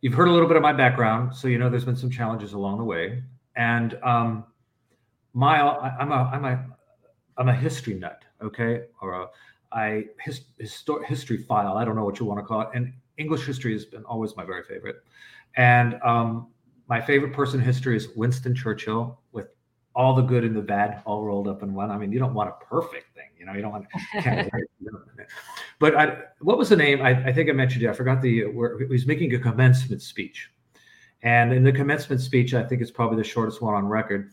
You've 0.00 0.14
heard 0.14 0.28
a 0.28 0.32
little 0.32 0.48
bit 0.48 0.56
of 0.56 0.62
my 0.62 0.72
background, 0.72 1.34
so 1.34 1.48
you 1.48 1.58
know 1.58 1.70
there's 1.70 1.84
been 1.84 1.96
some 1.96 2.10
challenges 2.10 2.52
along 2.52 2.78
the 2.78 2.84
way. 2.84 3.22
And 3.56 3.98
um, 4.02 4.44
my, 5.34 5.60
I'm 5.60 6.12
a, 6.12 6.30
I'm 6.32 6.44
a, 6.44 6.66
I'm 7.36 7.48
a 7.48 7.54
history 7.54 7.94
nut, 7.94 8.22
okay, 8.42 8.82
or 9.00 9.22
a, 9.22 9.26
I 9.72 10.06
his, 10.20 10.42
histor- 10.60 11.04
history 11.04 11.38
file. 11.38 11.76
I 11.76 11.84
don't 11.84 11.96
know 11.96 12.04
what 12.04 12.18
you 12.18 12.26
want 12.26 12.40
to 12.40 12.44
call 12.46 12.62
it. 12.62 12.68
And 12.74 12.92
English 13.18 13.44
history 13.46 13.72
has 13.72 13.84
been 13.84 14.04
always 14.04 14.36
my 14.36 14.44
very 14.44 14.62
favorite. 14.62 14.96
And 15.56 15.98
um, 16.04 16.48
my 16.88 17.00
favorite 17.00 17.32
person 17.32 17.60
in 17.60 17.66
history 17.66 17.96
is 17.96 18.08
Winston 18.16 18.54
Churchill 18.54 19.20
with 19.32 19.48
all 19.94 20.14
the 20.14 20.22
good 20.22 20.44
and 20.44 20.56
the 20.56 20.62
bad 20.62 21.02
all 21.04 21.24
rolled 21.24 21.48
up 21.48 21.62
in 21.62 21.74
one. 21.74 21.90
I 21.90 21.98
mean, 21.98 22.12
you 22.12 22.18
don't 22.18 22.34
want 22.34 22.48
a 22.48 22.64
perfect 22.64 23.14
thing, 23.14 23.28
you 23.38 23.44
know, 23.44 23.52
you 23.52 23.62
don't 23.62 23.72
want 23.72 23.86
to. 24.14 24.48
but 25.78 25.94
I, 25.96 26.18
what 26.40 26.56
was 26.56 26.70
the 26.70 26.76
name? 26.76 27.02
I, 27.02 27.10
I, 27.26 27.32
think 27.32 27.50
I 27.50 27.52
mentioned 27.52 27.82
it. 27.84 27.88
I 27.88 27.92
forgot 27.92 28.22
the, 28.22 28.44
where 28.46 28.78
he 28.78 28.86
was 28.86 29.06
making 29.06 29.34
a 29.34 29.38
commencement 29.38 30.00
speech. 30.02 30.50
And 31.22 31.52
in 31.52 31.62
the 31.62 31.72
commencement 31.72 32.20
speech, 32.20 32.54
I 32.54 32.62
think 32.62 32.80
it's 32.80 32.90
probably 32.90 33.16
the 33.16 33.24
shortest 33.24 33.60
one 33.60 33.74
on 33.74 33.86
record. 33.86 34.30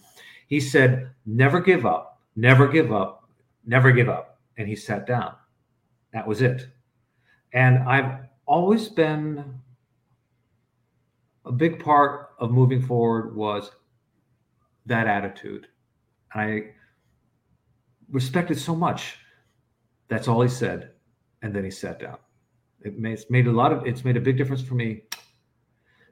He 0.48 0.60
said, 0.60 1.10
never 1.26 1.60
give 1.60 1.86
up, 1.86 2.22
never 2.36 2.68
give 2.68 2.94
up, 2.94 3.28
never 3.66 3.92
give 3.92 4.08
up. 4.08 4.40
And 4.58 4.68
he 4.68 4.76
sat 4.76 5.08
down. 5.08 5.34
That 6.14 6.28
was 6.28 6.42
it. 6.42 6.68
And 7.54 7.80
I've 7.80 8.20
always 8.46 8.88
been 8.88 9.60
a 11.46 11.52
big 11.52 11.84
part 11.84 12.25
of 12.40 12.52
moving 12.52 12.82
forward 12.82 13.36
was 13.36 13.72
that 14.86 15.08
attitude. 15.08 15.68
And 16.34 16.42
I 16.42 16.64
respected 18.12 18.60
so 18.60 18.76
much. 18.76 19.18
That's 20.08 20.28
all 20.28 20.42
he 20.42 20.50
said. 20.50 20.92
And 21.42 21.54
then 21.54 21.64
he 21.64 21.72
sat 21.72 22.00
down. 22.00 22.18
It 22.82 23.00
made, 23.00 23.14
it's 23.14 23.30
made 23.30 23.48
a 23.48 23.52
lot 23.52 23.72
of, 23.72 23.86
it's 23.86 24.04
made 24.04 24.18
a 24.18 24.22
big 24.22 24.38
difference 24.38 24.62
for 24.62 24.76
me. 24.76 25.04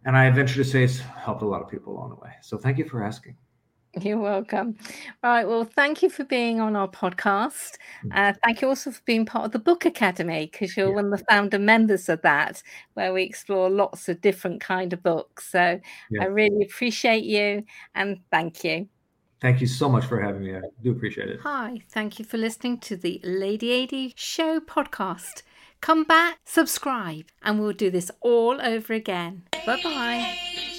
And 0.05 0.17
I 0.17 0.29
venture 0.31 0.55
to 0.55 0.63
say 0.63 0.83
it's 0.83 0.99
helped 0.99 1.41
a 1.43 1.45
lot 1.45 1.61
of 1.61 1.69
people 1.69 1.93
along 1.93 2.09
the 2.09 2.15
way. 2.15 2.31
So 2.41 2.57
thank 2.57 2.77
you 2.77 2.85
for 2.85 3.03
asking. 3.03 3.37
You're 4.01 4.17
welcome. 4.17 4.75
Right. 5.21 5.47
Well, 5.47 5.65
thank 5.65 6.01
you 6.01 6.09
for 6.09 6.23
being 6.23 6.59
on 6.59 6.75
our 6.75 6.87
podcast. 6.87 7.77
Mm. 8.03 8.11
Uh, 8.15 8.33
thank 8.43 8.61
you 8.61 8.69
also 8.69 8.91
for 8.91 9.01
being 9.05 9.25
part 9.25 9.45
of 9.45 9.51
the 9.51 9.59
Book 9.59 9.85
Academy 9.85 10.49
because 10.51 10.75
you're 10.75 10.89
yeah. 10.89 10.95
one 10.95 11.05
of 11.05 11.11
the 11.11 11.25
founder 11.29 11.59
members 11.59 12.09
of 12.09 12.21
that, 12.23 12.63
where 12.95 13.13
we 13.13 13.23
explore 13.23 13.69
lots 13.69 14.09
of 14.09 14.19
different 14.21 14.61
kind 14.61 14.93
of 14.93 15.03
books. 15.03 15.51
So 15.51 15.79
yeah. 16.09 16.23
I 16.23 16.25
really 16.25 16.63
appreciate 16.63 17.23
you 17.23 17.63
and 17.93 18.19
thank 18.31 18.63
you. 18.63 18.87
Thank 19.41 19.61
you 19.61 19.67
so 19.67 19.89
much 19.89 20.05
for 20.05 20.19
having 20.19 20.41
me. 20.41 20.55
I 20.55 20.61
do 20.81 20.91
appreciate 20.91 21.29
it. 21.29 21.39
Hi. 21.43 21.81
Thank 21.89 22.17
you 22.17 22.25
for 22.25 22.37
listening 22.37 22.79
to 22.79 22.95
the 22.95 23.19
Lady 23.23 23.83
AD 23.83 24.17
Show 24.17 24.59
podcast. 24.61 25.43
Come 25.81 26.05
back, 26.05 26.39
subscribe, 26.45 27.25
and 27.41 27.59
we'll 27.59 27.73
do 27.73 27.91
this 27.91 28.09
all 28.21 28.61
over 28.61 28.93
again. 28.93 29.43
Bye 29.65 29.81
bye. 29.83 30.72